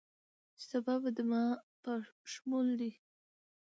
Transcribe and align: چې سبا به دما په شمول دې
چې 0.57 0.63
سبا 0.71 0.93
به 1.03 1.09
دما 1.17 1.43
په 1.83 1.93
شمول 2.31 2.67
دې 2.79 2.91